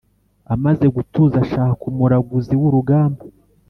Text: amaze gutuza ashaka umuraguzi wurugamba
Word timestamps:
amaze 0.53 0.85
gutuza 0.95 1.35
ashaka 1.45 1.81
umuraguzi 1.91 2.53
wurugamba 2.61 3.21